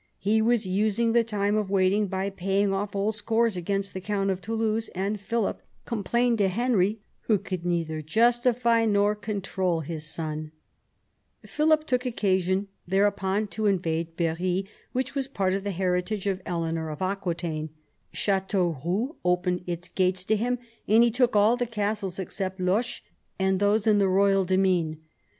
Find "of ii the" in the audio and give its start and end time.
16.89-17.13